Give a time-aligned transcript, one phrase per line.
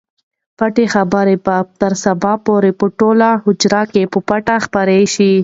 [0.57, 5.31] پټه خبره به تر سبا پورې په ټوله حجره کې په پټه خپره شي.